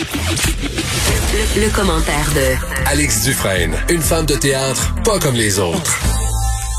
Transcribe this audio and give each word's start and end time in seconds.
Le, 0.00 1.66
le 1.66 1.74
commentaire 1.76 2.24
de 2.34 2.88
Alex 2.90 3.26
Dufresne, 3.26 3.74
une 3.90 4.00
femme 4.00 4.24
de 4.24 4.32
théâtre 4.34 4.94
pas 5.04 5.18
comme 5.18 5.34
les 5.34 5.58
autres. 5.58 5.98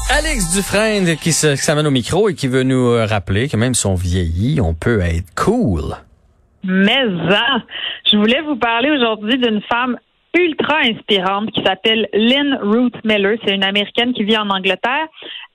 Alex 0.09 0.55
Dufresne 0.55 1.16
qui 1.17 1.31
s'amène 1.31 1.85
au 1.85 1.92
micro 1.92 2.29
et 2.29 2.33
qui 2.33 2.47
veut 2.47 2.63
nous 2.63 2.87
euh, 2.89 3.05
rappeler 3.05 3.47
que 3.47 3.57
même 3.57 3.75
si 3.75 3.85
on 3.85 3.93
vieillit, 3.93 4.59
on 4.59 4.73
peut 4.73 5.01
être 5.01 5.27
cool. 5.35 5.83
Mais 6.63 6.97
ça, 7.29 7.45
je 8.11 8.18
voulais 8.18 8.41
vous 8.41 8.55
parler 8.55 8.89
aujourd'hui 8.89 9.38
d'une 9.38 9.61
femme 9.71 9.97
ultra 10.35 10.77
inspirante 10.79 11.51
qui 11.51 11.61
s'appelle 11.63 12.07
Lynn 12.13 12.57
Ruth 12.63 12.95
Miller. 13.05 13.38
C'est 13.45 13.53
une 13.53 13.63
Américaine 13.63 14.13
qui 14.13 14.23
vit 14.23 14.38
en 14.38 14.49
Angleterre. 14.49 15.05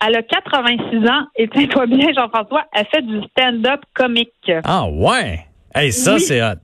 Elle 0.07 0.15
a 0.15 0.23
86 0.23 0.99
ans 1.09 1.27
et 1.35 1.49
tiens-toi 1.53 1.87
bien, 1.87 2.13
Jean-François, 2.15 2.63
elle 2.73 2.87
fait 2.95 3.03
du 3.03 3.19
stand-up 3.37 3.81
comique. 3.93 4.53
Ah 4.63 4.87
ouais! 4.89 5.41
Hey, 5.75 5.93
ça 5.93 6.15
Oui. 6.15 6.21
c'est 6.21 6.41
hot. 6.43 6.55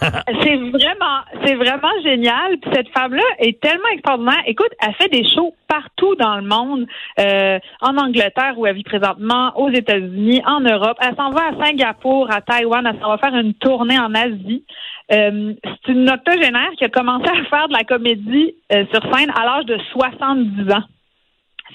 C'est 0.42 0.56
vraiment, 0.56 1.20
c'est 1.44 1.54
vraiment 1.54 1.92
génial. 2.02 2.58
Puis 2.58 2.70
cette 2.74 2.88
femme-là 2.90 3.22
est 3.38 3.60
tellement 3.60 3.88
extraordinaire. 3.92 4.42
Écoute, 4.46 4.70
elle 4.80 4.94
fait 4.94 5.08
des 5.08 5.24
shows 5.34 5.54
partout 5.66 6.14
dans 6.16 6.36
le 6.36 6.42
monde, 6.42 6.86
euh, 7.18 7.58
en 7.80 7.96
Angleterre 7.96 8.54
où 8.56 8.66
elle 8.66 8.76
vit 8.76 8.84
présentement, 8.84 9.52
aux 9.56 9.70
États-Unis, 9.70 10.42
en 10.46 10.60
Europe. 10.60 10.96
Elle 11.00 11.16
s'en 11.16 11.30
va 11.30 11.48
à 11.48 11.64
Singapour, 11.64 12.30
à 12.30 12.40
Taïwan. 12.40 12.86
Elle 12.86 13.00
s'en 13.00 13.08
va 13.08 13.18
faire 13.18 13.34
une 13.34 13.54
tournée 13.54 13.98
en 13.98 14.14
Asie. 14.14 14.64
Euh, 15.12 15.54
c'est 15.64 15.92
une 15.92 16.08
octogénaire 16.08 16.70
qui 16.76 16.84
a 16.84 16.88
commencé 16.88 17.28
à 17.28 17.44
faire 17.46 17.68
de 17.68 17.72
la 17.72 17.84
comédie 17.84 18.54
euh, 18.72 18.84
sur 18.92 19.02
scène 19.12 19.30
à 19.34 19.44
l'âge 19.44 19.64
de 19.66 19.78
70 19.92 20.72
ans 20.72 20.84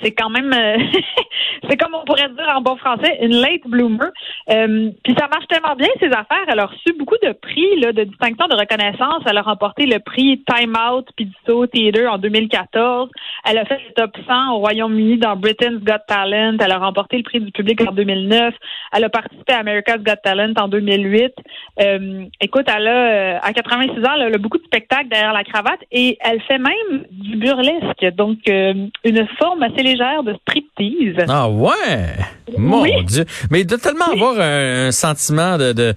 c'est 0.02 0.12
quand 0.12 0.30
même, 0.30 0.52
euh, 0.54 0.78
c'est 1.70 1.78
comme 1.78 1.96
on 1.96 2.06
pourrait 2.06 2.30
dire 2.30 2.54
en 2.56 2.62
bon 2.62 2.76
français, 2.78 3.20
une 3.22 3.36
late 3.36 3.66
bloomer. 3.66 4.12
Euh, 4.50 4.92
puis 5.04 5.16
ça 5.18 5.28
marche 5.28 5.48
tellement 5.48 5.76
bien 5.76 5.90
ses 6.00 6.08
affaires. 6.08 6.46
Elle 6.48 6.60
a 6.60 6.66
reçu 6.66 6.94
beaucoup 6.98 7.18
de 7.24 7.32
prix, 7.34 7.80
là, 7.80 7.92
de 7.92 8.04
distinction, 8.04 8.48
de 8.48 8.56
reconnaissance. 8.56 9.24
Elle 9.26 9.38
a 9.38 9.42
remporté 9.42 9.86
le 9.86 10.00
prix 10.00 10.44
Time 10.48 10.74
Out 10.76 11.10
So 11.48 11.68
Theater 11.68 12.12
en 12.12 12.18
2014. 12.18 13.10
Elle 13.46 13.58
a 13.58 13.66
fait 13.66 13.80
le 13.88 13.94
top 13.94 14.12
100 14.28 14.54
au 14.54 14.60
Royaume-Uni 14.60 15.18
dans 15.18 15.36
Britain's 15.36 15.82
Got 15.84 16.06
Talent. 16.08 16.58
Elle 16.60 16.72
a 16.72 16.80
remporté 16.80 17.18
le 17.18 17.24
prix 17.24 17.40
du 17.40 17.52
public 17.52 17.82
en 17.88 17.92
2009. 17.92 18.54
Elle 18.94 19.04
a 19.04 19.10
participé 19.10 19.54
à 19.54 19.60
America's 19.60 20.00
Got 20.00 20.18
Talent 20.24 20.54
en 20.58 20.68
2008. 20.68 21.34
Euh, 21.82 22.26
écoute, 22.42 22.66
elle 22.68 22.88
a, 22.88 23.36
euh, 23.36 23.40
à 23.42 23.54
86 23.54 24.00
ans, 24.06 24.14
elle 24.16 24.36
a 24.36 24.38
beaucoup 24.38 24.58
de 24.58 24.64
spectacles 24.64 25.10
derrière 25.10 25.34
la 25.34 25.44
cravate 25.44 25.80
et 25.92 26.18
elle 26.22 26.42
fait 26.42 26.58
même 26.58 27.06
du 27.12 27.38
burlesque. 27.38 28.06
Donc, 28.16 28.40
euh, 28.50 28.74
une 29.04 29.28
forme 29.40 29.64
assez 29.64 29.83
légère 29.84 30.24
de 30.24 30.34
striptease. 30.42 31.26
Ah 31.28 31.50
ouais! 31.50 32.16
Mon 32.58 32.82
Oui. 32.84 32.92
Dieu! 33.06 33.26
Mais 33.52 33.62
il 33.62 33.68
doit 33.68 33.78
tellement 33.78 34.12
avoir 34.12 34.40
un, 34.40 34.88
un 34.88 34.92
sentiment 34.92 35.58
de, 35.58 35.74
de, 35.74 35.94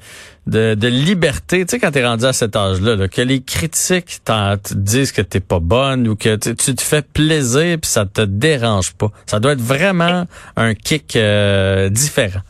de, 0.47 0.75
de 0.75 0.89
liberté, 0.89 1.65
tu 1.65 1.70
sais, 1.73 1.79
quand 1.79 1.91
t'es 1.91 2.05
rendu 2.05 2.25
à 2.25 2.33
cet 2.33 2.55
âge-là, 2.57 2.97
là, 2.97 3.09
que 3.09 3.23
les 3.23 3.41
critiques 3.42 4.19
te 4.25 4.75
disent 4.75 5.12
que 5.12 5.23
t'es 5.23 5.41
pas 5.41 5.61
bonne 5.61 6.07
ou 6.09 6.17
que 6.17 6.37
tu, 6.37 6.55
tu 6.55 6.75
te 6.75 6.83
fais 6.83 7.03
plaisir 7.03 7.79
puis 7.81 7.91
ça 7.91 8.07
te 8.07 8.23
dérange 8.23 8.92
pas. 8.95 9.11
Ça 9.27 9.41
doit 9.41 9.53
être 9.53 9.61
vraiment 9.61 10.25
un 10.57 10.75
kick 10.75 11.17
euh, 11.17 11.89
différent. 11.89 12.41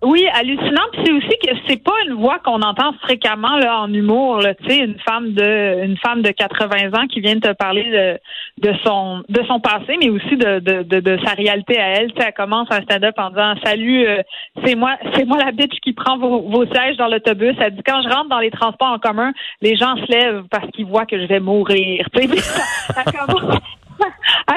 Oui, 0.00 0.24
hallucinant. 0.32 0.84
Puis 0.92 1.02
c'est 1.04 1.12
aussi 1.12 1.38
que 1.42 1.50
c'est 1.66 1.82
pas 1.82 1.94
une 2.06 2.14
voix 2.14 2.38
qu'on 2.38 2.62
entend 2.62 2.92
fréquemment 3.02 3.56
là 3.56 3.80
en 3.80 3.92
humour. 3.92 4.40
Tu 4.62 4.68
sais, 4.68 4.78
une 4.78 4.98
femme 5.00 5.32
de 5.32 5.84
une 5.84 5.96
femme 5.96 6.22
de 6.22 6.30
80 6.30 6.96
ans 6.96 7.06
qui 7.08 7.20
vient 7.20 7.34
de 7.34 7.40
te 7.40 7.52
parler 7.52 7.82
de, 7.90 8.68
de 8.68 8.76
son 8.84 9.24
de 9.28 9.42
son 9.48 9.58
passé, 9.58 9.96
mais 10.00 10.08
aussi 10.08 10.36
de, 10.36 10.60
de, 10.60 10.82
de, 10.84 11.00
de 11.00 11.18
sa 11.24 11.32
réalité 11.32 11.80
à 11.80 11.88
elle. 11.94 12.12
Tu 12.12 12.20
sais, 12.20 12.28
elle 12.28 12.34
commence 12.34 12.68
un 12.70 12.80
stand-up 12.82 13.14
en 13.18 13.30
disant 13.30 13.54
Salut, 13.64 14.06
euh, 14.06 14.22
c'est 14.64 14.76
moi, 14.76 14.96
c'est 15.14 15.24
moi 15.24 15.38
la 15.38 15.50
bitch 15.50 15.80
qui 15.82 15.92
prend 15.94 16.16
vos, 16.16 16.42
vos 16.42 16.64
sièges 16.66 16.96
dans 16.96 17.08
l'autobus. 17.08 17.56
Elle 17.58 17.74
dit 17.74 17.82
quand 17.84 18.00
je 18.02 18.08
rentre 18.08 18.28
dans 18.28 18.38
les 18.38 18.52
transports 18.52 18.92
en 18.92 18.98
commun, 19.00 19.32
les 19.62 19.74
gens 19.74 19.96
se 19.96 20.12
lèvent 20.12 20.44
parce 20.48 20.70
qu'ils 20.70 20.86
voient 20.86 21.06
que 21.06 21.20
je 21.20 21.26
vais 21.26 21.40
mourir. 21.40 22.06
Tu 22.14 22.22
sais, 22.22 22.28
elle 22.96 23.12
commence. 23.12 23.58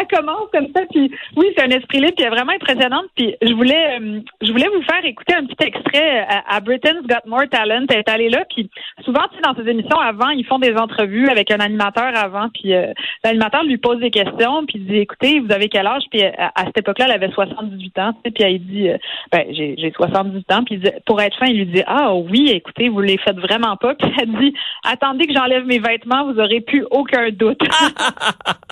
Commence 0.09 0.49
comme 0.52 0.67
ça, 0.75 0.81
puis 0.91 1.11
oui, 1.35 1.47
c'est 1.55 1.63
un 1.63 1.69
esprit 1.69 1.99
libre, 1.99 2.14
elle 2.17 2.26
est 2.26 2.30
vraiment 2.30 2.53
impressionnante. 2.53 3.05
Puis 3.15 3.36
je 3.42 3.53
voulais, 3.53 3.99
euh, 3.99 4.20
je 4.42 4.52
voulais 4.52 4.67
vous 4.67 4.81
faire 4.83 5.03
écouter 5.03 5.36
un 5.36 5.45
petit 5.45 5.67
extrait 5.67 6.26
à, 6.27 6.55
à 6.55 6.59
Britain's 6.59 7.05
Got 7.05 7.27
More 7.27 7.48
Talent. 7.49 7.86
Elle 7.89 7.99
est 7.99 8.09
allée 8.09 8.30
là, 8.30 8.43
puis 8.53 8.70
souvent, 9.03 9.21
tu 9.31 9.36
sais, 9.36 9.42
dans 9.43 9.55
ces 9.55 9.70
émissions 9.70 9.99
avant, 9.99 10.30
ils 10.30 10.45
font 10.45 10.59
des 10.59 10.76
entrevues 10.76 11.30
avec 11.30 11.52
un 11.52 11.59
animateur 11.59 12.11
avant, 12.15 12.49
puis 12.49 12.73
euh, 12.73 12.93
l'animateur 13.23 13.64
lui 13.64 13.77
pose 13.77 13.99
des 13.99 14.11
questions, 14.11 14.65
puis 14.65 14.80
il 14.80 14.86
dit, 14.86 14.98
écoutez, 14.98 15.39
vous 15.39 15.52
avez 15.52 15.70
quel 15.70 15.87
âge? 15.87 16.03
Puis 16.09 16.23
à, 16.23 16.52
à 16.55 16.65
cette 16.65 16.80
époque-là, 16.80 17.05
elle 17.05 17.23
avait 17.23 17.31
78 17.31 17.99
ans, 17.99 18.14
tu 18.14 18.20
sais, 18.26 18.31
puis 18.31 18.43
elle 18.43 18.59
dit, 18.59 18.89
euh, 18.89 18.97
ben 19.31 19.45
j'ai 19.52 19.76
j'ai 19.77 19.92
78 19.92 20.52
ans, 20.52 20.64
puis 20.64 20.76
il 20.76 20.81
dit, 20.81 20.92
pour 21.05 21.21
être 21.21 21.37
fin, 21.37 21.47
il 21.47 21.58
lui 21.58 21.65
dit, 21.65 21.83
ah 21.87 22.14
oui, 22.15 22.49
écoutez, 22.52 22.89
vous 22.89 23.02
les 23.02 23.17
faites 23.17 23.37
vraiment 23.37 23.77
pas. 23.77 23.95
Puis 24.02 24.11
elle 24.20 24.31
dit, 24.39 24.53
attendez 24.83 25.27
que 25.27 25.33
j'enlève 25.33 25.65
mes 25.65 25.80
vêtements, 25.80 26.31
vous 26.31 26.39
aurez 26.39 26.61
plus 26.61 26.86
aucun 26.92 27.30
doute. 27.31 27.61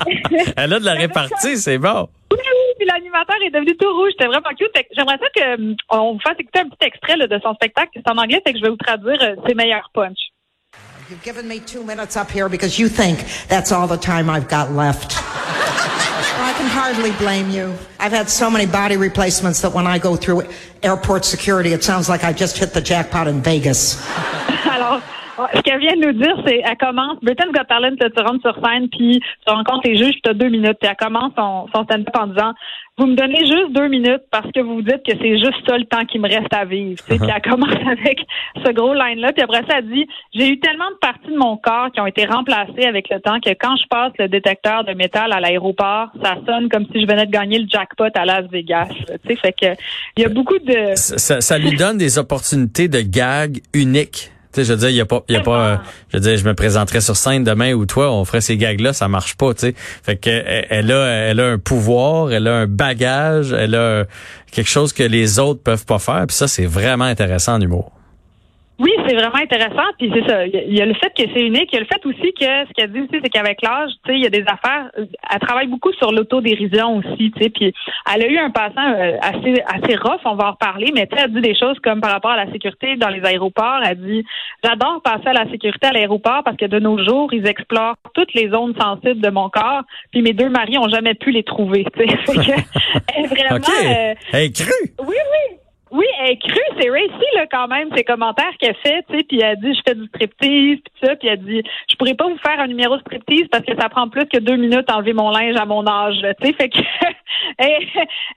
Elle 0.57 0.73
a 0.73 0.79
de 0.79 0.85
la 0.85 0.93
répartie, 0.93 1.18
c'est 1.55 1.77
bon. 1.77 2.09
Oui, 2.31 2.37
oui, 2.39 2.73
puis 2.77 2.87
l'animateur 2.87 3.37
est 3.43 3.49
devenu 3.49 3.75
tout 3.77 3.91
rouge. 3.91 4.11
C'était 4.11 4.27
vraiment 4.27 4.49
cute. 4.57 4.71
J'aimerais 4.95 5.17
ça 5.17 5.25
que, 5.35 5.41
euh, 5.41 5.75
vous 5.91 6.19
fasse 6.23 6.35
écouter 6.39 6.59
un 6.59 6.69
petit 6.69 6.87
extrait 6.87 7.17
là, 7.17 7.27
de 7.27 7.39
son 7.39 7.53
spectacle. 7.55 7.89
C'est 7.95 8.09
en 8.09 8.17
anglais, 8.17 8.41
fait 8.45 8.53
que 8.53 8.59
je 8.59 8.63
vais 8.63 8.69
vous 8.69 8.77
traduire 8.77 9.21
euh, 9.21 9.35
ses 9.47 9.55
meilleurs 9.55 9.89
punch. 9.93 10.17
You've 11.09 11.23
given 11.23 11.47
me 11.47 11.59
two 11.59 11.83
minutes 11.83 12.15
up 12.15 12.29
here 12.29 12.47
because 12.49 12.77
you 12.77 12.87
think 12.87 13.25
that's 13.47 13.71
all 13.71 13.87
the 13.87 13.97
time 13.97 14.29
I've 14.29 14.47
got 14.47 14.71
left. 14.71 15.17
I 15.17 16.53
can 16.53 16.67
hardly 16.67 17.11
blame 17.13 17.49
you. 17.49 17.73
I've 17.99 18.11
had 18.11 18.29
so 18.29 18.49
many 18.51 18.67
body 18.67 18.95
replacements 18.95 19.61
that 19.61 19.73
when 19.73 19.87
I 19.87 19.97
go 19.97 20.15
through 20.15 20.43
airport 20.83 21.25
security, 21.25 21.73
it 21.73 21.83
sounds 21.83 22.09
like 22.09 22.23
I 22.23 22.31
just 22.31 22.59
hit 22.59 22.73
the 22.73 22.81
jackpot 22.81 23.27
in 23.27 23.41
Vegas. 23.41 23.97
Alors, 25.39 25.49
ce 25.55 25.61
qu'elle 25.61 25.79
vient 25.79 25.95
de 25.95 26.05
nous 26.07 26.11
dire, 26.21 26.35
c'est 26.45 26.61
elle 26.65 26.77
commence, 26.77 27.17
Britain's 27.21 27.51
Got 27.53 27.63
Talent, 27.69 27.95
tu 27.95 28.21
rentres 28.21 28.41
sur 28.41 28.55
scène, 28.65 28.89
puis 28.89 29.21
tu 29.47 29.53
rencontres 29.53 29.87
les 29.87 29.95
juges, 29.95 30.15
tu 30.21 30.29
as 30.29 30.33
deux 30.33 30.49
minutes, 30.49 30.77
puis 30.81 30.89
elle 30.89 30.97
commence 30.97 31.31
son, 31.37 31.67
son 31.73 31.83
stand-up 31.85 32.09
en 32.17 32.27
disant 32.27 32.51
Vous 32.97 33.05
me 33.05 33.15
donnez 33.15 33.45
juste 33.45 33.71
deux 33.71 33.87
minutes 33.87 34.23
parce 34.31 34.51
que 34.51 34.59
vous 34.59 34.75
vous 34.75 34.81
dites 34.81 35.01
que 35.05 35.13
c'est 35.21 35.37
juste 35.37 35.65
ça 35.65 35.77
le 35.77 35.85
temps 35.85 36.03
qui 36.05 36.19
me 36.19 36.27
reste 36.27 36.53
à 36.53 36.65
vivre. 36.65 36.99
Tu 37.07 37.13
sais, 37.13 37.19
Puis 37.19 37.29
elle 37.33 37.41
commence 37.49 37.69
avec 37.87 38.19
ce 38.65 38.71
gros 38.73 38.93
line-là, 38.93 39.31
puis 39.31 39.43
après 39.43 39.61
ça, 39.69 39.77
elle 39.77 39.89
dit 39.89 40.05
J'ai 40.33 40.49
eu 40.49 40.59
tellement 40.59 40.89
de 40.91 40.97
parties 40.99 41.31
de 41.31 41.37
mon 41.37 41.55
corps 41.55 41.89
qui 41.93 42.01
ont 42.01 42.07
été 42.07 42.25
remplacées 42.25 42.85
avec 42.85 43.09
le 43.09 43.21
temps 43.21 43.39
que 43.39 43.51
quand 43.51 43.77
je 43.77 43.87
passe 43.89 44.11
le 44.19 44.27
détecteur 44.27 44.83
de 44.83 44.93
métal 44.93 45.31
à 45.31 45.39
l'aéroport, 45.39 46.09
ça 46.21 46.35
sonne 46.45 46.67
comme 46.69 46.85
si 46.91 46.99
je 47.01 47.07
venais 47.07 47.25
de 47.25 47.31
gagner 47.31 47.59
le 47.59 47.67
jackpot 47.69 48.09
à 48.13 48.25
Las 48.25 48.45
Vegas. 48.51 48.89
Tu 48.89 49.05
sais, 49.27 49.35
fait 49.37 49.53
que 49.53 49.67
il 50.17 50.23
y 50.23 50.25
a 50.25 50.29
beaucoup 50.29 50.59
de 50.59 50.95
Ça, 50.95 51.17
ça- 51.17 51.41
ça 51.41 51.57
lui 51.57 51.77
donne 51.77 51.97
des 51.97 52.17
opportunités 52.19 52.87
de 52.89 52.99
gag 53.01 53.59
uniques. 53.73 54.31
Tu 54.51 54.61
sais, 54.61 54.65
je 54.65 54.73
veux 54.73 54.79
dire, 54.79 54.89
il 54.89 54.95
y 54.95 55.01
a 55.01 55.05
pas, 55.05 55.23
y 55.29 55.35
a 55.35 55.41
pas, 55.41 55.59
euh, 55.59 55.77
je 56.11 56.17
veux 56.17 56.21
dire, 56.21 56.37
je 56.37 56.43
me 56.43 56.55
présenterais 56.55 57.01
sur 57.01 57.15
scène 57.15 57.43
demain 57.43 57.73
ou 57.73 57.85
toi, 57.85 58.11
on 58.11 58.25
ferait 58.25 58.41
ces 58.41 58.57
gags-là, 58.57 58.93
ça 58.93 59.07
marche 59.07 59.35
pas, 59.35 59.53
tu 59.53 59.67
sais. 59.67 59.75
Fait 60.03 60.15
que 60.15 60.29
elle, 60.29 60.65
elle 60.69 60.91
a, 60.91 61.05
elle 61.05 61.39
a 61.39 61.45
un 61.51 61.57
pouvoir, 61.59 62.31
elle 62.31 62.47
a 62.47 62.55
un 62.55 62.67
bagage, 62.67 63.53
elle 63.53 63.75
a 63.75 64.05
quelque 64.51 64.69
chose 64.69 64.91
que 64.91 65.03
les 65.03 65.37
autres 65.37 65.61
peuvent 65.61 65.85
pas 65.85 65.99
faire. 65.99 66.25
Puis 66.27 66.35
ça, 66.35 66.47
c'est 66.47 66.65
vraiment 66.65 67.05
intéressant 67.05 67.55
en 67.55 67.61
humour. 67.61 67.91
Oui, 68.79 68.91
c'est 69.07 69.15
vraiment 69.15 69.35
intéressant. 69.35 69.83
Puis 69.97 70.09
c'est 70.13 70.25
ça. 70.27 70.45
Il 70.47 70.73
y 70.73 70.79
a- 70.79 70.83
a 70.83 70.85
le 70.85 70.93
fait 70.93 71.09
que 71.15 71.23
c'est 71.33 71.41
unique. 71.45 71.69
Il 71.71 71.75
y 71.75 71.77
a 71.77 71.81
le 71.81 71.85
fait 71.85 72.05
aussi 72.05 72.33
que 72.33 72.45
ce 72.45 72.73
qu'elle 72.73 72.91
dit 72.93 73.01
aussi, 73.01 73.19
c'est 73.21 73.29
qu'avec 73.29 73.61
l'âge, 73.61 73.91
tu 74.05 74.11
sais, 74.11 74.17
il 74.17 74.23
y 74.23 74.25
a 74.25 74.29
des 74.29 74.43
affaires. 74.47 74.89
Elle 74.97 75.39
travaille 75.41 75.67
beaucoup 75.67 75.91
sur 75.93 76.11
l'autodérision 76.11 76.97
aussi, 76.97 77.31
tu 77.35 77.43
sais. 77.43 77.49
Puis 77.49 77.73
elle 78.15 78.23
a 78.23 78.27
eu 78.27 78.37
un 78.37 78.49
passant 78.51 78.87
euh, 78.93 79.17
assez 79.21 79.61
assez 79.67 79.95
rough. 79.97 80.21
On 80.25 80.35
va 80.35 80.47
en 80.47 80.51
reparler. 80.51 80.91
Mais 80.95 81.07
tu 81.07 81.17
sais, 81.17 81.23
elle 81.25 81.33
dit 81.33 81.41
des 81.41 81.55
choses 81.55 81.77
comme 81.83 81.99
par 82.01 82.11
rapport 82.11 82.31
à 82.31 82.37
la 82.45 82.51
sécurité 82.51 82.95
dans 82.95 83.09
les 83.09 83.23
aéroports. 83.25 83.81
Elle 83.85 83.97
dit 84.01 84.25
j'adore 84.63 85.01
passer 85.03 85.27
à 85.27 85.33
la 85.33 85.49
sécurité 85.51 85.87
à 85.87 85.91
l'aéroport 85.91 86.41
parce 86.45 86.55
que 86.57 86.65
de 86.65 86.79
nos 86.79 86.97
jours, 87.03 87.33
ils 87.33 87.45
explorent 87.47 87.95
toutes 88.13 88.33
les 88.33 88.49
zones 88.49 88.73
sensibles 88.79 89.19
de 89.21 89.29
mon 89.29 89.49
corps. 89.49 89.83
Puis 90.11 90.21
mes 90.21 90.33
deux 90.33 90.49
maris 90.49 90.77
ont 90.77 90.87
jamais 90.89 91.15
pu 91.15 91.31
les 91.31 91.43
trouver. 91.43 91.85
Tu 91.97 92.07
sais, 92.07 92.15
vraiment. 93.27 93.57
OK. 93.57 93.69
euh, 93.85 94.13
Hey, 94.31 94.51
cru! 94.53 94.71
oui, 95.01 95.15
oui. 95.15 95.57
Oui, 95.91 96.05
elle 96.19 96.31
est 96.31 96.37
crue, 96.37 96.59
c'est 96.79 96.89
racy 96.89 97.25
là 97.35 97.45
quand 97.51 97.67
même, 97.67 97.89
ces 97.95 98.03
commentaires 98.03 98.55
qu'elle 98.59 98.75
fait, 98.75 99.03
tu 99.09 99.17
sais, 99.17 99.23
puis 99.23 99.41
elle 99.41 99.59
dit 99.59 99.73
je 99.73 99.81
fais 99.87 99.95
du 99.95 100.05
striptease, 100.07 100.77
puis 100.77 100.93
ça, 101.03 101.15
puis 101.15 101.27
elle 101.27 101.43
dit 101.43 101.63
je 101.89 101.95
pourrais 101.95 102.13
pas 102.13 102.27
vous 102.27 102.37
faire 102.37 102.59
un 102.59 102.67
numéro 102.67 102.95
de 102.95 103.01
striptease 103.01 103.47
parce 103.51 103.65
que 103.65 103.75
ça 103.79 103.89
prend 103.89 104.07
plus 104.07 104.25
que 104.25 104.37
deux 104.37 104.55
minutes 104.55 104.89
à 104.89 104.97
enlever 104.97 105.13
mon 105.13 105.31
linge 105.31 105.55
à 105.55 105.65
mon 105.65 105.87
âge, 105.87 106.17
tu 106.41 106.47
sais, 106.47 106.53
fait 106.53 106.69
que 106.69 106.79
elle, 107.57 107.87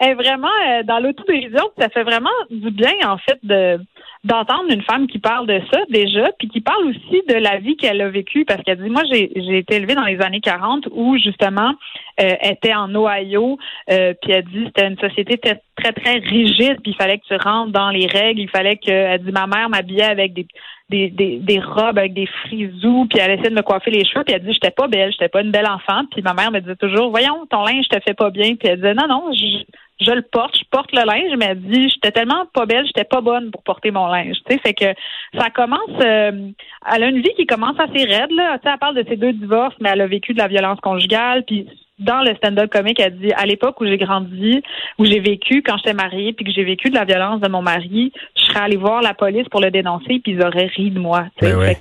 est 0.01 0.15
vraiment 0.15 0.49
euh, 0.69 0.83
dans 0.85 0.99
l'autodérision, 0.99 1.71
ça 1.79 1.89
fait 1.89 2.05
vraiment 2.05 2.31
du 2.51 2.71
bien 2.71 2.95
en 3.05 3.19
fait 3.19 3.39
de 3.43 3.79
d'entendre 4.25 4.71
une 4.71 4.83
femme 4.83 5.09
qui 5.09 5.19
parle 5.19 5.49
de 5.49 5.61
ça 5.73 5.81
déjà, 5.91 6.31
puis 6.39 6.49
qui 6.49 6.61
parle 6.61 6.85
aussi 6.87 7.23
de 7.29 7.35
la 7.35 7.59
vie 7.59 7.77
qu'elle 7.77 8.01
a 8.01 8.09
vécue, 8.09 8.45
parce 8.45 8.63
qu'elle 8.63 8.81
dit, 8.81 8.89
moi, 8.89 9.03
j'ai 9.11 9.59
été 9.59 9.77
élevée 9.77 9.97
dans 9.97 10.05
les 10.05 10.21
années 10.21 10.41
40 10.41 10.89
où, 10.93 11.17
justement, 11.19 11.75
euh, 12.23 12.35
était 12.43 12.75
en 12.75 12.95
Ohio, 12.95 13.59
euh, 13.91 14.15
puis 14.21 14.33
elle 14.33 14.45
dit, 14.45 14.65
c'était 14.67 14.87
une 14.87 14.99
société 14.99 15.39
très, 15.39 15.93
très, 15.93 16.19
rigide, 16.19 16.81
puis 16.83 16.93
il 16.93 16.97
fallait 16.97 17.19
que 17.19 17.27
tu 17.27 17.37
rentres 17.37 17.73
dans 17.73 17.91
les 17.91 18.07
règles, 18.07 18.41
il 18.41 18.51
fallait 18.51 18.77
que, 18.77 18.91
elle 18.91 19.23
dit, 19.23 19.33
ma 19.33 19.47
mère 19.47 19.69
m'habillait 19.69 20.05
avec 20.05 20.33
des, 20.33 20.47
des, 20.89 21.39
des, 21.39 21.59
robes 21.59 21.99
avec 21.99 22.13
des 22.15 22.27
frisous, 22.27 23.07
puis 23.09 23.19
elle 23.19 23.33
essayait 23.33 23.51
de 23.51 23.55
me 23.55 23.63
coiffer 23.63 23.91
les 23.91 24.05
cheveux, 24.05 24.25
puis 24.25 24.35
elle 24.35 24.45
dit, 24.45 24.53
j'étais 24.53 24.71
pas 24.71 24.89
belle, 24.89 25.11
j'étais 25.11 25.29
pas 25.29 25.41
une 25.41 25.51
belle 25.51 25.69
enfant, 25.69 26.03
puis 26.11 26.23
ma 26.23 26.35
mère 26.35 26.51
me 26.51 26.61
disait 26.61 26.77
toujours, 26.77 27.11
voyons, 27.11 27.47
ton 27.51 27.65
linge 27.65 27.89
te 27.89 27.99
fait 28.01 28.15
pas 28.15 28.31
bien, 28.31 28.55
puis 28.57 28.69
elle 28.69 28.77
disait, 28.77 28.95
non, 28.95 29.09
non, 29.09 29.33
je, 29.33 29.65
je 30.05 30.11
le 30.13 30.23
porte, 30.23 30.57
je 30.59 30.65
porte 30.71 30.93
le 30.93 31.05
linge, 31.05 31.37
mais 31.39 31.47
elle 31.51 31.61
dit, 31.61 31.89
j'étais 31.89 32.11
tellement 32.11 32.47
pas 32.53 32.67
belle, 32.67 32.87
j'étais 32.87 33.05
pas 33.05 33.21
bonne 33.21 33.51
pour 33.51 33.63
porter 33.63 33.91
mon 33.91 34.07
linge. 34.07 34.37
Tu 34.49 34.55
sais, 34.55 34.61
fait 34.61 34.75
que 34.75 34.95
ça 35.39 35.51
commence. 35.51 35.81
Euh, 36.01 36.51
elle 36.93 37.03
a 37.03 37.07
une 37.07 37.21
vie 37.21 37.35
qui 37.37 37.47
commence 37.47 37.79
assez 37.79 38.05
raide 38.05 38.31
là. 38.33 38.59
Tu 38.59 38.65
sais, 38.65 38.73
elle 38.73 38.79
parle 38.79 38.97
de 38.97 39.09
ses 39.09 39.17
deux 39.17 39.33
divorces, 39.33 39.77
mais 39.81 39.91
elle 39.93 40.01
a 40.01 40.07
vécu 40.07 40.35
de 40.35 40.39
la 40.39 40.49
violence 40.49 40.81
conjugale, 40.81 41.45
puis 41.45 41.67
dans 41.99 42.23
le 42.23 42.35
stand-up 42.37 42.71
comique, 42.71 43.01
elle 43.01 43.19
dit 43.19 43.33
à 43.33 43.47
l'époque 43.47 43.81
où 43.81 43.87
j'ai 43.87 43.99
grandi, 43.99 44.63
où 44.99 45.05
j'ai 45.05 45.21
vécu 45.21 45.63
quand 45.63 45.77
j'étais 45.77 45.95
mariée, 45.95 46.33
puis 46.33 46.45
que 46.45 46.53
j'ai 46.53 46.65
vécu 46.65 46.91
de 46.91 46.95
la 46.95 47.05
violence 47.05 47.41
de 47.41 47.49
mon 47.49 47.63
mari, 47.63 48.13
je 48.37 48.43
serais 48.43 48.61
allée 48.61 48.77
voir 48.77 49.03
la 49.03 49.15
police 49.15 49.49
pour 49.49 49.61
le 49.61 49.71
dénoncer, 49.71 50.21
puis 50.23 50.33
ils 50.33 50.43
auraient 50.43 50.67
ri 50.67 50.91
de 50.91 50.99
moi. 50.99 51.27
Ben 51.41 51.75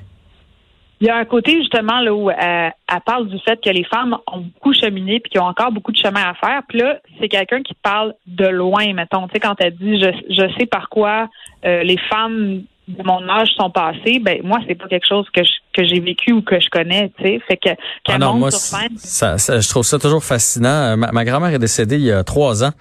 il 1.02 1.08
y 1.08 1.10
a 1.10 1.18
un 1.18 1.26
côté 1.26 1.58
justement 1.58 2.00
là 2.00 2.14
où 2.14 2.30
euh, 2.30 2.34
elle, 2.36 3.02
parle 3.04 3.28
du 3.28 3.40
fait 3.40 3.60
que 3.60 3.72
les 3.72 3.84
femmes 3.84 4.16
ont 4.32 4.42
beaucoup 4.42 4.72
cheminé 4.72 5.20
puis 5.20 5.32
qu'ils 5.32 5.42
ont 5.42 5.46
encore 5.46 5.72
beaucoup 5.72 5.92
de 5.92 5.98
chemin 5.98 6.22
à 6.22 6.36
faire. 6.36 6.62
Puis 6.70 6.78
là, 6.78 7.00
c'est 7.20 7.28
quelqu'un 7.28 7.64
qui 7.64 7.74
parle 7.74 8.14
de 8.28 8.46
loin, 8.46 8.94
mettons. 8.94 9.28
Tu 9.28 9.34
sais, 9.34 9.40
quand 9.40 9.56
elle 9.60 9.76
dit 9.76 10.00
je, 10.00 10.12
je 10.30 10.60
sais 10.60 10.68
par 10.68 10.90
quoi 10.90 11.28
euh, 11.66 11.82
les 11.82 11.98
femmes 11.98 12.62
de 12.98 13.04
mon 13.04 13.28
âge 13.30 13.50
sont 13.58 13.70
passées, 13.70 14.20
ben 14.20 14.42
moi 14.44 14.60
c'est 14.68 14.76
pas 14.76 14.88
quelque 14.88 15.08
chose 15.08 15.26
que 15.34 15.42
que 15.74 15.86
j'ai 15.86 16.00
vécu 16.00 16.34
ou 16.34 16.42
que 16.42 16.60
je 16.60 16.70
connais, 16.70 17.12
tu 17.18 17.24
sais. 17.24 17.40
Fait 17.48 17.58
que 17.58 17.70
ah 18.08 18.18
non, 18.18 18.34
moi, 18.34 18.52
ça, 18.52 19.38
je 19.38 19.70
trouve 19.70 19.84
ça 19.84 20.00
toujours 20.00 20.24
fascinant. 20.24 20.98
Ma, 20.98 21.12
ma 21.12 21.26
grand-mère 21.26 21.54
est 21.54 21.60
décédée 21.60 21.96
il 21.96 22.04
y 22.04 22.12
a 22.12 22.24
trois 22.24 22.64
ans. 22.64 22.72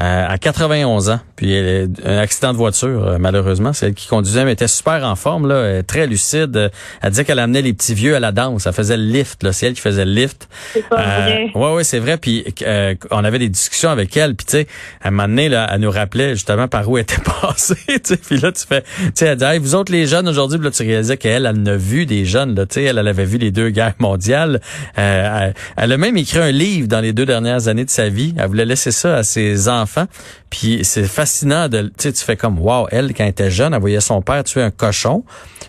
Euh, 0.00 0.26
à 0.28 0.38
91 0.38 1.08
ans. 1.10 1.20
Puis 1.36 1.52
elle, 1.52 1.88
un 2.04 2.18
accident 2.18 2.52
de 2.52 2.56
voiture, 2.56 3.06
euh, 3.06 3.18
malheureusement. 3.20 3.72
C'est 3.72 3.86
elle 3.86 3.94
qui 3.94 4.08
conduisait, 4.08 4.40
mais 4.40 4.50
elle 4.50 4.54
était 4.54 4.66
super 4.66 5.04
en 5.04 5.14
forme, 5.14 5.46
là, 5.46 5.84
très 5.84 6.08
lucide. 6.08 6.72
Elle 7.00 7.10
disait 7.10 7.24
qu'elle 7.24 7.38
amenait 7.38 7.62
les 7.62 7.72
petits 7.72 7.94
vieux 7.94 8.16
à 8.16 8.20
la 8.20 8.32
danse. 8.32 8.66
Elle 8.66 8.72
faisait 8.72 8.96
le 8.96 9.04
lift. 9.04 9.46
C'est 9.52 9.66
elle 9.66 9.74
qui 9.74 9.80
faisait 9.80 10.04
le 10.04 10.10
lift. 10.10 10.48
C'est 10.72 10.88
pas 10.88 10.98
euh, 10.98 11.46
Ouais, 11.54 11.74
ouais, 11.74 11.84
c'est 11.84 12.00
vrai. 12.00 12.16
Puis 12.16 12.44
euh, 12.62 12.96
on 13.12 13.22
avait 13.22 13.38
des 13.38 13.48
discussions 13.48 13.88
avec 13.88 14.16
elle. 14.16 14.34
Puis 14.34 14.46
tu 14.46 14.52
sais, 14.52 14.66
à 15.00 15.08
un 15.08 15.10
moment 15.12 15.28
donné, 15.28 15.48
là, 15.48 15.70
elle 15.72 15.80
nous 15.80 15.92
rappelait 15.92 16.30
justement 16.30 16.66
par 16.66 16.90
où 16.90 16.98
elle 16.98 17.02
était 17.02 17.22
passée. 17.40 17.76
Puis 18.26 18.38
là, 18.38 18.50
tu 18.50 18.66
fais, 18.66 18.82
tu 18.82 19.10
sais, 19.14 19.26
elle 19.26 19.36
dit, 19.36 19.44
hey, 19.44 19.60
vous 19.60 19.76
autres 19.76 19.92
les 19.92 20.08
jeunes 20.08 20.28
aujourd'hui, 20.28 20.58
là, 20.58 20.72
tu 20.72 20.82
réalisais 20.82 21.18
qu'elle, 21.18 21.46
elle 21.46 21.68
a 21.68 21.76
vu 21.76 22.04
des 22.04 22.24
jeunes. 22.24 22.56
Là, 22.56 22.66
tu 22.66 22.74
sais, 22.74 22.82
elle, 22.82 22.98
elle 22.98 23.06
avait 23.06 23.24
vu 23.24 23.38
les 23.38 23.52
deux 23.52 23.70
guerres 23.70 23.94
mondiales. 24.00 24.60
elle, 24.96 25.54
elle 25.76 25.92
a 25.92 25.96
même 25.96 26.16
écrit 26.16 26.38
un 26.38 26.50
livre 26.50 26.88
dans 26.88 27.00
les 27.00 27.12
deux 27.12 27.26
dernières 27.26 27.68
années 27.68 27.84
de 27.84 27.90
sa 27.90 28.08
vie. 28.08 28.34
Elle 28.36 28.48
voulait 28.48 28.64
laisser 28.64 28.90
ça 28.90 29.18
à 29.18 29.22
ses 29.22 29.68
enfants 29.68 29.83
puis 30.50 30.80
c'est 30.84 31.04
fascinant 31.04 31.68
de, 31.68 31.92
tu 31.98 32.12
tu 32.12 32.24
fais 32.24 32.36
comme, 32.36 32.58
wow, 32.58 32.86
elle, 32.90 33.12
quand 33.12 33.24
elle 33.24 33.30
était 33.30 33.50
jeune, 33.50 33.74
elle 33.74 33.80
voyait 33.80 34.00
son 34.00 34.22
père 34.22 34.44
tuer 34.44 34.62
un 34.62 34.70
cochon 34.70 35.24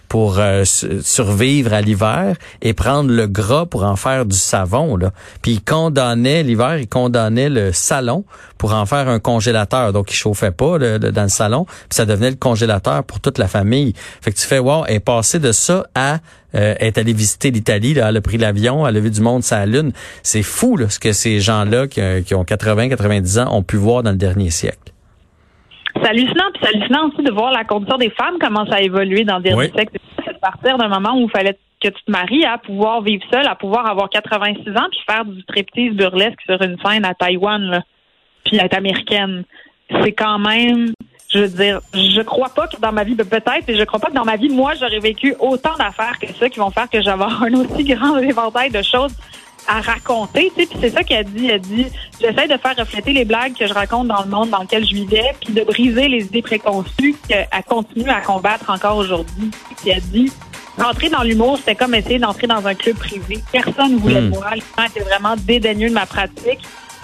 pour 0.07 0.39
euh, 0.39 0.63
survivre 1.01 1.73
à 1.73 1.81
l'hiver 1.81 2.35
et 2.62 2.73
prendre 2.73 3.12
le 3.12 3.27
gras 3.27 3.65
pour 3.65 3.83
en 3.83 3.95
faire 3.95 4.25
du 4.25 4.38
savon. 4.38 4.95
Là. 4.95 5.12
Puis 5.41 5.53
il 5.53 5.63
condamnait 5.63 6.44
l'hiver, 6.44 6.77
il 6.77 6.88
condamnait 6.88 7.50
le 7.50 7.73
salon 7.73 8.25
pour 8.57 8.73
en 8.73 8.85
faire 8.85 9.09
un 9.09 9.19
congélateur. 9.19 9.91
Donc 9.94 10.12
il 10.12 10.15
chauffait 10.15 10.51
pas 10.51 10.77
dans 10.77 11.23
le 11.23 11.29
salon, 11.29 11.65
puis 11.65 11.95
ça 11.95 12.06
devenait 12.06 12.29
le 12.29 12.35
congélateur 12.35 13.03
pour 13.03 13.19
toute 13.19 13.38
la 13.38 13.47
famille. 13.47 13.94
Fait 14.21 14.31
que 14.31 14.38
tu 14.38 14.45
fais 14.45 14.59
wow, 14.59 14.85
elle 14.88 14.95
est 14.97 15.39
de 15.39 15.51
ça 15.51 15.85
à 15.95 16.19
euh, 16.56 16.75
être 16.80 16.98
allée 16.98 17.13
visiter 17.13 17.52
l'Italie, 17.52 17.94
là, 17.94 18.10
elle 18.10 18.18
a 18.18 18.22
pris 18.22 18.38
l'avion, 18.38 18.88
elle 18.88 18.98
a 18.98 19.00
vu 19.00 19.12
du 19.12 19.22
monde 19.22 19.42
la 19.52 19.66
lune. 19.66 19.92
C'est 20.24 20.44
fou 20.44 20.78
là, 20.78 20.90
ce 20.90 21.00
que 21.00 21.12
ces 21.12 21.40
gens-là 21.40 21.88
qui, 21.88 22.02
euh, 22.02 22.22
qui 22.22 22.36
ont 22.36 22.44
80, 22.44 22.90
90 22.90 23.40
ans 23.40 23.56
ont 23.56 23.63
pu 23.63 23.78
voir 23.78 24.04
dans 24.04 24.12
le 24.12 24.18
dernier 24.18 24.50
siècle. 24.50 24.92
C'est 25.96 26.10
hallucinant, 26.10 26.52
puis 26.54 26.62
c'est 26.62 26.75
hallucinant 26.75 27.07
aussi 27.07 27.24
de 27.24 27.31
voir 27.31 27.52
la 27.52 27.63
condition 27.63 27.98
des 27.98 28.10
femmes 28.10 28.36
comment 28.40 28.66
ça 28.66 28.75
a 28.75 28.81
évolué 28.81 29.24
dans 29.24 29.38
le 29.38 29.44
dernier 29.44 29.72
siècle. 29.72 29.98
C'est 30.25 30.40
partir 30.40 30.78
d'un 30.78 30.90
moment 30.90 31.18
où 31.18 31.25
il 31.25 31.31
fallait 31.31 31.57
que 31.81 31.90
tu 31.90 32.04
te 32.04 32.12
maries 32.12 32.46
à 32.46 32.58
pouvoir 32.58 33.01
vivre 33.01 33.24
seule, 33.31 33.48
à 33.48 33.56
pouvoir 33.56 33.90
avoir 33.90 34.10
86 34.10 34.69
ans 34.72 34.88
puis 34.92 35.00
faire 35.08 35.25
du 35.25 35.42
striptease 35.42 35.94
burlesque 35.94 36.40
sur 36.46 36.62
une 36.62 36.78
scène 36.86 37.06
à 37.06 37.13
Taïwan, 37.13 37.62
là, 37.62 37.81
puis 38.46 38.58
être 38.58 38.75
américaine. 38.75 39.44
C'est 39.90 40.14
quand 40.14 40.40
même, 40.40 40.94
je 41.32 41.40
veux 41.40 41.48
dire, 41.48 41.82
je 41.94 42.22
crois 42.22 42.50
pas 42.50 42.68
que 42.68 42.78
dans 42.78 42.92
ma 42.92 43.04
vie, 43.04 43.16
peut-être, 43.16 43.68
et 43.68 43.78
je 43.78 43.84
crois 43.84 44.00
pas 44.00 44.08
que 44.08 44.16
dans 44.16 44.26
ma 44.26 44.36
vie, 44.36 44.50
moi, 44.50 44.74
j'aurais 44.80 45.00
vécu 45.00 45.36
autant 45.40 45.76
d'affaires 45.78 46.18
que 46.20 46.28
ça 46.40 46.50
qui 46.50 46.60
vont 46.60 46.72
faire 46.72 46.90
que 46.90 47.02
j'aurai 47.02 47.26
un 47.48 47.54
aussi 47.54 47.84
grand 47.84 48.18
éventail 48.18 48.72
de 48.72 48.82
choses 48.82 49.14
à 49.68 49.82
raconter, 49.82 50.52
tu 50.56 50.62
sais, 50.62 50.68
puis 50.68 50.78
c'est 50.82 50.90
ça 50.92 51.04
qu'elle 51.04 51.26
dit. 51.26 51.48
Elle 51.48 51.62
dit, 51.62 51.88
j'essaie 52.20 52.48
de 52.48 52.58
faire 52.58 52.76
refléter 52.78 53.14
les 53.14 53.26
blagues 53.26 53.54
que 53.54 53.68
je 53.68 53.74
raconte 53.74 54.08
dans 54.08 54.24
le 54.24 54.30
monde 54.30 54.50
dans 54.50 54.62
lequel 54.62 54.86
je 54.86 54.94
vivais, 54.94 55.34
puis 55.44 55.54
de 55.54 55.64
briser 55.64 56.08
les 56.08 56.26
idées 56.26 56.42
préconçues 56.42 57.16
qu'elle 57.28 57.48
continue 57.68 58.10
à 58.10 58.22
combattre 58.22 58.70
encore 58.70 58.98
aujourd'hui. 58.98 59.50
Puis 59.82 59.90
elle 59.90 60.02
dit, 60.02 60.32
rentrer 60.78 61.10
dans 61.10 61.24
l'humour, 61.24 61.58
c'était 61.58 61.76
comme 61.76 61.96
essayer 61.96 62.20
d'entrer 62.20 62.48
dans 62.48 62.66
un 62.66 62.76
club 62.76 62.98
privé. 62.98 63.40
Personne 63.52 63.94
ne 63.94 63.98
voulait 63.98 64.22
hmm. 64.22 64.30
voir. 64.30 64.54
Les 64.56 64.62
gens 64.62 64.84
étaient 64.86 65.04
vraiment 65.04 65.36
dédaigneux 65.36 65.90
de 65.90 65.94
ma 65.94 66.06
pratique. 66.06 66.60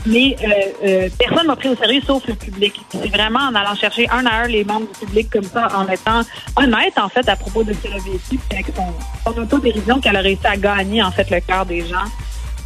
Mais 0.06 0.36
euh, 0.44 0.48
euh, 0.84 1.10
personne 1.20 1.48
m'a 1.48 1.56
pris 1.56 1.70
au 1.70 1.76
sérieux 1.76 2.02
sauf 2.06 2.26
le 2.28 2.34
public. 2.34 2.74
C'est 2.92 3.10
vraiment 3.10 3.40
en 3.40 3.56
allant 3.56 3.76
chercher 3.76 4.10
un 4.10 4.26
à 4.26 4.44
un 4.44 4.48
les 4.48 4.64
membres 4.64 4.88
du 4.88 5.06
public 5.06 5.30
comme 5.30 5.44
ça, 5.44 5.68
en 5.76 5.88
étant 5.88 6.22
honnête 6.56 6.98
en 6.98 7.10
fait 7.10 7.28
à 7.30 7.36
propos 7.36 7.64
de 7.64 7.74
ce 7.74 7.78
qu'elle 7.80 7.94
a 7.94 8.56
avec 8.56 8.66
son, 8.76 9.32
son 9.32 9.42
auto-dérision 9.42 10.00
qu'elle 10.00 10.16
a 10.16 10.22
réussi 10.22 10.46
à 10.46 10.58
gagner 10.58 11.04
en 11.04 11.12
fait 11.12 11.30
le 11.30 11.40
cœur 11.40 11.66
des 11.66 11.82
gens. 11.82 12.06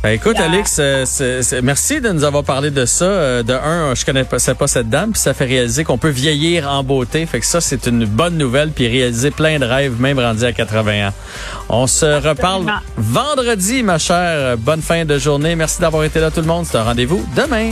Ben, 0.06 0.12
écoute, 0.12 0.40
Alex, 0.40 0.78
euh, 0.80 1.04
merci 1.63 2.00
de 2.00 2.10
nous 2.10 2.24
avoir 2.25 2.44
parlé 2.44 2.69
de 2.69 2.86
ça. 2.86 3.06
Euh, 3.06 3.42
de 3.42 3.54
un, 3.54 3.96
je 3.96 4.06
connais 4.06 4.24
pas, 4.24 4.38
pas 4.38 4.68
cette 4.68 4.88
dame, 4.88 5.13
puis 5.13 5.19
ça 5.19 5.34
fait 5.34 5.46
réaliser 5.46 5.84
qu'on 5.84 5.98
peut 5.98 6.10
vieillir 6.10 6.69
en 6.69 6.84
beauté. 6.84 7.25
Fait 7.25 7.40
que 7.40 7.46
ça, 7.48 7.60
c'est 7.60 7.88
une 7.88 8.06
bonne 8.06 8.38
nouvelle, 8.38 8.69
puis 8.69 8.88
réaliser 8.88 9.31
plein 9.31 9.57
de 9.57 9.66
rêves, 9.66 10.00
même 10.00 10.19
rendu 10.19 10.44
à 10.44 10.52
80 10.52 11.07
ans. 11.07 11.13
On 11.69 11.88
se 11.88 12.06
reparle 12.06 12.72
vendredi, 12.96 13.81
ma 13.81 13.98
chère. 13.98 14.60
Bonne 14.60 14.84
fin 14.84 15.06
de 15.06 15.18
journée. 15.18 15.56
Merci 15.56 15.81
d'avoir 15.81 16.04
été 16.04 16.19
là, 16.19 16.30
tout 16.30 16.42
le 16.42 16.46
monde. 16.46 16.68
C'est 16.69 16.78
un 16.78 16.84
rendez-vous 16.84 17.25
demain. 17.36 17.72